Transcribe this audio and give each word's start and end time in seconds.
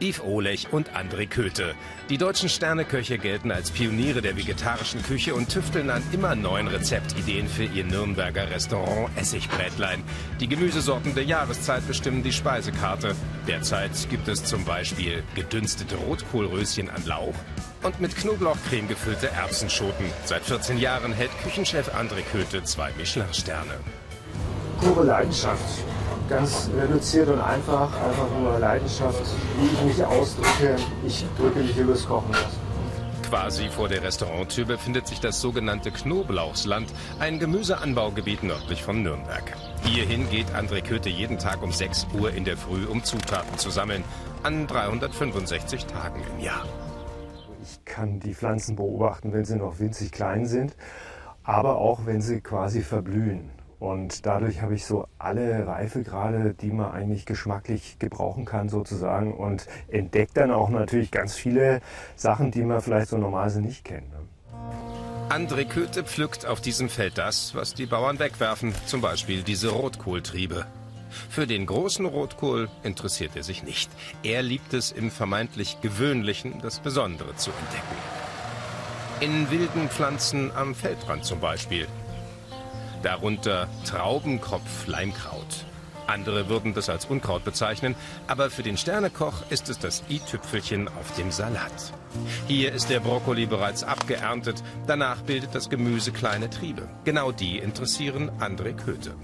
Yves 0.00 0.20
Olech 0.20 0.68
und 0.72 0.90
André 0.90 1.26
Köthe. 1.26 1.74
Die 2.08 2.18
deutschen 2.18 2.48
Sterneköche 2.48 3.18
gelten 3.18 3.50
als 3.50 3.70
Pioniere 3.70 4.22
der 4.22 4.36
vegetarischen 4.36 5.02
Küche 5.02 5.34
und 5.34 5.48
tüfteln 5.48 5.90
an 5.90 6.02
immer 6.12 6.34
neuen 6.34 6.68
Rezeptideen 6.68 7.48
für 7.48 7.64
ihr 7.64 7.84
Nürnberger 7.84 8.50
Restaurant 8.50 9.10
Essigbrätlein. 9.16 10.02
Die 10.40 10.48
Gemüsesorten 10.48 11.14
der 11.14 11.24
Jahreszeit 11.24 11.86
bestimmen 11.86 12.22
die 12.22 12.32
Speisekarte. 12.32 13.14
Derzeit 13.46 13.92
gibt 14.10 14.28
es 14.28 14.44
zum 14.44 14.64
Beispiel 14.64 15.22
gedünstete 15.34 15.96
Rotkohlröschen 15.96 16.90
an 16.90 17.04
Lauch 17.06 17.34
und 17.82 18.00
mit 18.00 18.16
Knoblauchcreme 18.16 18.88
gefüllte 18.88 19.30
Erbsenschoten. 19.30 20.06
Seit 20.24 20.42
14 20.44 20.78
Jahren 20.78 21.12
hält 21.12 21.30
Küchenchef 21.42 21.94
André 21.94 22.22
Köthe 22.32 22.62
zwei 22.64 22.90
Michelin-Sterne. 22.96 23.74
Pure 24.80 25.04
Leidenschaft 25.04 25.82
ganz 26.28 26.70
reduziert 26.78 27.28
und 27.28 27.40
einfach, 27.40 27.90
einfach 27.92 28.28
nur 28.40 28.58
Leidenschaft, 28.58 29.22
wie 29.60 29.66
ich 29.66 29.96
mich 29.96 30.04
ausdrücke. 30.04 30.76
Ich 31.06 31.24
drücke 31.36 31.60
mich 31.60 31.76
übers 31.76 32.06
Kochen 32.06 32.34
aus. 32.34 32.68
Quasi 33.28 33.68
vor 33.68 33.88
der 33.88 34.02
Restauranttür 34.02 34.64
befindet 34.64 35.06
sich 35.06 35.20
das 35.20 35.40
sogenannte 35.40 35.90
Knoblauchsland, 35.90 36.88
ein 37.18 37.38
Gemüseanbaugebiet 37.38 38.42
nördlich 38.42 38.82
von 38.82 39.02
Nürnberg. 39.02 39.54
Hierhin 39.82 40.30
geht 40.30 40.46
André 40.54 40.80
Köthe 40.82 41.10
jeden 41.10 41.38
Tag 41.38 41.62
um 41.62 41.70
6 41.70 42.06
Uhr 42.18 42.32
in 42.32 42.44
der 42.44 42.56
Früh, 42.56 42.86
um 42.86 43.04
Zutaten 43.04 43.58
zu 43.58 43.68
sammeln, 43.68 44.02
an 44.42 44.66
365 44.66 45.84
Tagen 45.84 46.22
im 46.32 46.42
Jahr. 46.42 46.64
Ich 47.62 47.84
kann 47.84 48.18
die 48.18 48.34
Pflanzen 48.34 48.76
beobachten, 48.76 49.34
wenn 49.34 49.44
sie 49.44 49.56
noch 49.56 49.78
winzig 49.78 50.10
klein 50.10 50.46
sind, 50.46 50.74
aber 51.42 51.76
auch 51.76 52.06
wenn 52.06 52.22
sie 52.22 52.40
quasi 52.40 52.80
verblühen. 52.80 53.50
Und 53.78 54.26
dadurch 54.26 54.60
habe 54.60 54.74
ich 54.74 54.84
so 54.84 55.06
alle 55.18 55.66
Reifegrade, 55.66 56.54
die 56.54 56.72
man 56.72 56.90
eigentlich 56.90 57.26
geschmacklich 57.26 57.98
gebrauchen 57.98 58.44
kann 58.44 58.68
sozusagen 58.68 59.34
und 59.34 59.66
entdeckt 59.88 60.36
dann 60.36 60.50
auch 60.50 60.68
natürlich 60.68 61.10
ganz 61.10 61.34
viele 61.34 61.80
Sachen, 62.16 62.50
die 62.50 62.62
man 62.62 62.80
vielleicht 62.80 63.08
so 63.08 63.18
normalerweise 63.18 63.60
nicht 63.60 63.84
kennt. 63.84 64.10
Ne? 64.10 64.18
André 65.28 65.66
Köthe 65.66 66.04
pflückt 66.04 66.46
auf 66.46 66.60
diesem 66.60 66.88
Feld 66.88 67.18
das, 67.18 67.54
was 67.54 67.74
die 67.74 67.86
Bauern 67.86 68.18
wegwerfen, 68.18 68.74
zum 68.86 69.00
Beispiel 69.00 69.42
diese 69.42 69.68
Rotkohltriebe. 69.68 70.66
Für 71.28 71.46
den 71.46 71.66
großen 71.66 72.06
Rotkohl 72.06 72.68
interessiert 72.82 73.32
er 73.36 73.42
sich 73.42 73.62
nicht. 73.62 73.90
Er 74.22 74.42
liebt 74.42 74.74
es 74.74 74.90
im 74.90 75.10
vermeintlich 75.10 75.80
Gewöhnlichen 75.80 76.60
das 76.62 76.80
Besondere 76.80 77.36
zu 77.36 77.50
entdecken. 77.50 77.96
In 79.20 79.50
wilden 79.50 79.88
Pflanzen 79.88 80.50
am 80.54 80.74
Feldrand 80.74 81.24
zum 81.24 81.40
Beispiel, 81.40 81.86
Darunter 83.02 83.68
Traubenkopf-Leimkraut. 83.84 85.64
Andere 86.06 86.48
würden 86.48 86.72
das 86.72 86.88
als 86.88 87.04
Unkraut 87.04 87.44
bezeichnen, 87.44 87.94
aber 88.26 88.50
für 88.50 88.62
den 88.62 88.78
Sternekoch 88.78 89.42
ist 89.50 89.68
es 89.68 89.78
das 89.78 90.02
i-Tüpfelchen 90.08 90.88
auf 90.88 91.14
dem 91.16 91.30
Salat. 91.30 91.92
Hier 92.46 92.72
ist 92.72 92.88
der 92.88 93.00
Brokkoli 93.00 93.44
bereits 93.46 93.84
abgeerntet, 93.84 94.62
danach 94.86 95.20
bildet 95.22 95.54
das 95.54 95.68
Gemüse 95.68 96.10
kleine 96.12 96.48
Triebe. 96.48 96.88
Genau 97.04 97.30
die 97.30 97.58
interessieren 97.58 98.30
André 98.40 98.72
Köthe. 98.72 99.14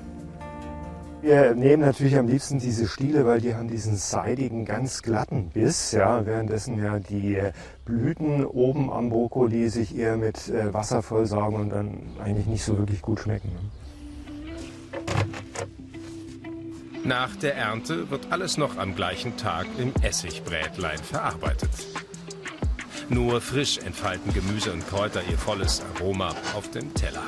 Wir 1.25 1.55
nehmen 1.55 1.83
natürlich 1.83 2.19
am 2.19 2.28
liebsten 2.28 2.58
diese 2.58 2.86
Stiele, 2.86 3.25
weil 3.25 3.41
die 3.41 3.55
haben 3.55 3.69
diesen 3.69 3.97
seidigen, 3.97 4.67
ganz 4.67 5.00
glatten 5.00 5.48
Biss, 5.48 5.92
ja, 5.92 6.27
währenddessen 6.27 6.78
ja 6.78 6.98
die 6.98 7.41
Blüten 7.86 8.44
oben 8.44 8.92
am 8.92 9.08
Brokkoli 9.08 9.70
sich 9.70 9.97
eher 9.97 10.19
mit 10.19 10.50
äh, 10.50 10.75
Wasser 10.75 11.02
vollsaugen 11.02 11.61
und 11.61 11.70
dann 11.70 12.02
eigentlich 12.22 12.45
nicht 12.45 12.62
so 12.62 12.77
wirklich 12.77 13.00
gut 13.00 13.20
schmecken. 13.20 13.48
Ne? 13.55 13.61
Nach 17.05 17.34
der 17.36 17.56
Ernte 17.56 18.11
wird 18.11 18.30
alles 18.30 18.58
noch 18.58 18.77
am 18.77 18.95
gleichen 18.95 19.39
Tag 19.39 19.64
im 19.78 19.95
Essigbrätlein 20.02 20.98
verarbeitet. 20.98 21.70
Nur 23.08 23.41
frisch 23.41 23.78
entfalten 23.78 24.34
Gemüse 24.34 24.75
und 24.75 24.86
Kräuter 24.86 25.22
ihr 25.30 25.39
volles 25.39 25.83
Aroma 25.97 26.34
auf 26.55 26.70
dem 26.70 26.92
Teller. 26.92 27.22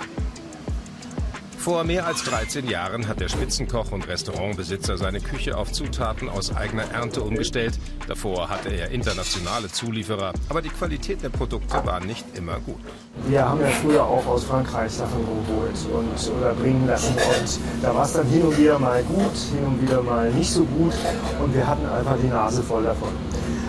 Vor 1.67 1.83
mehr 1.83 2.07
als 2.07 2.23
13 2.23 2.69
Jahren 2.69 3.09
hat 3.09 3.19
der 3.19 3.29
Spitzenkoch 3.29 3.91
und 3.91 4.07
Restaurantbesitzer 4.07 4.97
seine 4.97 5.21
Küche 5.21 5.57
auf 5.57 5.73
Zutaten 5.73 6.29
aus 6.29 6.55
eigener 6.55 6.85
Ernte 6.93 7.23
umgestellt. 7.23 7.77
Davor 8.07 8.49
hatte 8.49 8.69
er 8.69 8.93
internationale 8.93 9.67
Zulieferer, 9.67 10.33
aber 10.49 10.63
die 10.63 10.69
Qualität 10.69 11.25
der 11.25 11.31
Produkte 11.31 11.85
war 11.85 11.99
nicht 11.99 12.25
immer 12.39 12.61
gut. 12.61 12.79
Wir 13.27 13.49
haben 13.49 13.61
ja 13.61 13.67
früher 13.67 14.05
auch 14.05 14.25
aus 14.29 14.45
Frankreich 14.45 14.93
Sachen 14.93 15.27
geholt 15.27 15.75
und 15.93 16.39
oder 16.39 16.55
bringen 16.55 16.87
lassen 16.87 17.15
und 17.15 17.59
da 17.83 17.93
war 17.93 18.05
es 18.05 18.13
dann 18.13 18.29
hin 18.29 18.43
und 18.43 18.57
wieder 18.57 18.79
mal 18.79 19.03
gut, 19.03 19.35
hin 19.35 19.67
und 19.67 19.83
wieder 19.83 20.03
mal 20.03 20.31
nicht 20.31 20.53
so 20.53 20.63
gut 20.63 20.95
und 21.43 21.53
wir 21.53 21.67
hatten 21.67 21.85
einfach 21.85 22.17
die 22.23 22.29
Nase 22.29 22.63
voll 22.63 22.85
davon. 22.85 23.11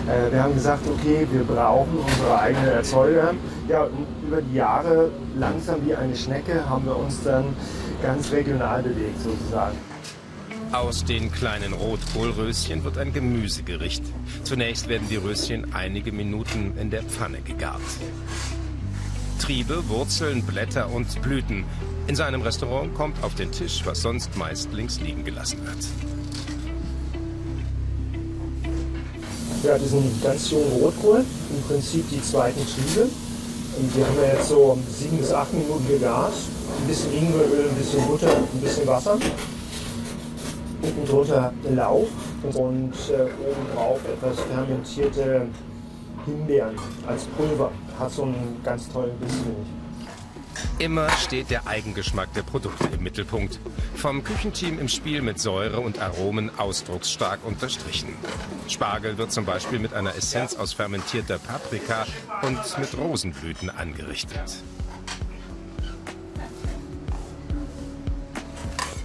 Äh, 0.08 0.32
wir 0.32 0.42
haben 0.42 0.54
gesagt, 0.54 0.82
okay, 0.88 1.26
wir 1.30 1.44
brauchen 1.44 1.98
unsere 1.98 2.40
eigenen 2.40 2.68
Erzeuger. 2.68 3.34
Ja, 3.68 3.88
über 4.26 4.40
die 4.40 4.54
Jahre 4.54 5.10
langsam 5.36 5.86
wie 5.86 5.94
eine 5.94 6.16
Schnecke 6.16 6.68
haben 6.68 6.86
wir 6.86 6.96
uns 6.96 7.22
dann 7.22 7.44
ganz 8.02 8.32
regional 8.32 8.82
bewegt 8.82 9.20
sozusagen. 9.20 9.76
Aus 10.72 11.04
den 11.04 11.32
kleinen 11.32 11.72
Rotkohlröschen 11.72 12.84
wird 12.84 12.98
ein 12.98 13.12
Gemüsegericht. 13.12 14.02
Zunächst 14.44 14.88
werden 14.88 15.08
die 15.08 15.16
Röschen 15.16 15.74
einige 15.74 16.12
Minuten 16.12 16.76
in 16.78 16.90
der 16.90 17.02
Pfanne 17.02 17.40
gegart. 17.40 17.80
Triebe, 19.38 19.88
Wurzeln, 19.88 20.42
Blätter 20.42 20.90
und 20.90 21.22
Blüten. 21.22 21.64
In 22.06 22.16
seinem 22.16 22.42
Restaurant 22.42 22.94
kommt 22.94 23.22
auf 23.22 23.34
den 23.34 23.50
Tisch, 23.52 23.82
was 23.84 24.02
sonst 24.02 24.36
meist 24.36 24.72
links 24.72 25.00
liegen 25.00 25.24
gelassen 25.24 25.58
wird. 25.64 25.86
Ja, 29.62 29.78
sind 29.78 30.22
ganz 30.22 30.50
jungen 30.50 30.70
Rotkohl, 30.80 31.24
im 31.50 31.62
Prinzip 31.66 32.08
die 32.10 32.22
zweiten 32.22 32.60
Triebe. 32.64 33.08
Und 33.08 33.94
die 33.94 34.04
haben 34.04 34.16
wir 34.16 34.34
jetzt 34.34 34.48
so 34.48 34.78
sieben 34.90 35.18
bis 35.18 35.32
acht 35.32 35.52
Minuten 35.52 35.86
gegart 35.88 36.32
ein 36.80 36.86
bisschen 36.86 37.12
Ingweröl, 37.12 37.68
ein 37.68 37.74
bisschen 37.76 38.06
Butter, 38.06 38.36
ein 38.36 38.60
bisschen 38.60 38.86
Wasser. 38.86 39.18
Unten 40.82 41.06
drunter 41.06 41.52
Lauch 41.74 42.06
und 42.54 42.92
äh, 43.10 43.22
oben 43.22 43.74
drauf 43.74 44.00
etwas 44.04 44.40
fermentierte 44.40 45.46
Himbeeren 46.24 46.76
als 47.06 47.24
Pulver. 47.36 47.70
Hat 47.98 48.12
so 48.12 48.22
einen 48.22 48.60
ganz 48.62 48.88
tollen 48.88 49.18
Biss, 49.18 49.32
finde 49.32 49.56
ich. 49.62 49.87
Immer 50.78 51.10
steht 51.10 51.50
der 51.50 51.66
Eigengeschmack 51.66 52.32
der 52.34 52.42
Produkte 52.42 52.88
im 52.92 53.02
Mittelpunkt. 53.02 53.58
Vom 53.94 54.22
Küchenteam 54.24 54.78
im 54.78 54.88
Spiel 54.88 55.22
mit 55.22 55.40
Säure 55.40 55.80
und 55.80 56.00
Aromen 56.00 56.50
ausdrucksstark 56.58 57.44
unterstrichen. 57.44 58.14
Spargel 58.68 59.18
wird 59.18 59.32
zum 59.32 59.44
Beispiel 59.44 59.78
mit 59.78 59.94
einer 59.94 60.14
Essenz 60.14 60.54
aus 60.54 60.72
fermentierter 60.72 61.38
Paprika 61.38 62.06
und 62.42 62.78
mit 62.78 62.96
Rosenblüten 62.96 63.70
angerichtet. 63.70 64.62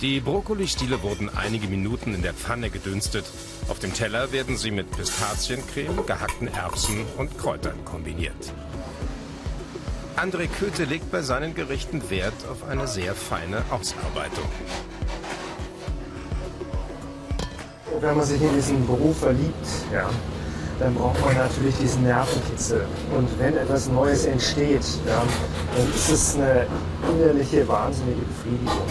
Die 0.04 0.20
Brokkolistiele 0.20 1.02
wurden 1.02 1.30
einige 1.34 1.68
Minuten 1.68 2.14
in 2.14 2.22
der 2.22 2.34
Pfanne 2.34 2.70
gedünstet. 2.70 3.24
Auf 3.70 3.80
dem 3.80 3.94
Teller 3.94 4.34
werden 4.34 4.58
sie 4.58 4.70
mit 4.70 4.92
Pistaziencreme, 4.92 6.06
gehackten 6.06 6.50
Erbsen 6.50 7.06
und 7.18 7.38
Kräutern 7.38 7.86
kombiniert. 7.86 8.54
André 10.16 10.48
Köthe 10.48 10.84
legt 10.84 11.12
bei 11.12 11.22
seinen 11.22 11.56
Gerichten 11.56 12.10
Wert 12.10 12.34
auf 12.52 12.70
eine 12.70 12.88
sehr 12.88 13.16
feine 13.16 13.64
Ausarbeitung. 13.72 14.46
Wenn 18.00 18.18
man 18.18 18.26
sich 18.26 18.42
in 18.42 18.54
diesen 18.54 18.86
Beruf 18.86 19.20
verliebt, 19.20 19.68
ja, 19.92 20.10
dann 20.80 20.94
braucht 20.94 21.20
man 21.26 21.36
natürlich 21.36 21.76
diesen 21.78 22.04
Nervenkitzel. 22.04 22.86
Und 23.16 23.28
wenn 23.40 23.58
etwas 23.58 23.88
Neues 23.90 24.26
entsteht, 24.26 24.86
ja, 25.08 25.24
dann 25.76 25.94
ist 25.94 26.10
es 26.10 26.36
eine 26.36 26.68
innerliche, 27.10 27.68
wahnsinnige 27.68 28.22
Befriedigung. 28.22 28.88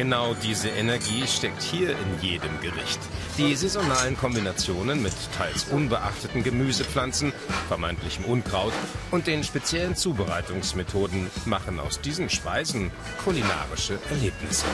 Genau 0.00 0.32
diese 0.32 0.70
Energie 0.70 1.26
steckt 1.26 1.60
hier 1.60 1.90
in 1.90 2.22
jedem 2.22 2.58
Gericht. 2.62 2.98
Die 3.36 3.54
saisonalen 3.54 4.16
Kombinationen 4.16 5.02
mit 5.02 5.12
teils 5.36 5.64
unbeachteten 5.64 6.42
Gemüsepflanzen, 6.42 7.34
vermeintlichem 7.68 8.24
Unkraut 8.24 8.72
und 9.10 9.26
den 9.26 9.44
speziellen 9.44 9.94
Zubereitungsmethoden 9.94 11.30
machen 11.44 11.78
aus 11.78 12.00
diesen 12.00 12.30
Speisen 12.30 12.90
kulinarische 13.22 13.98
Erlebnisse. 14.08 14.64